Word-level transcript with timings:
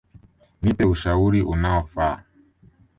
Nipe 0.61 0.83
ushauri 0.93 1.41
unaofa. 1.41 2.09